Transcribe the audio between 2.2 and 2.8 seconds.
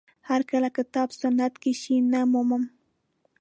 مومم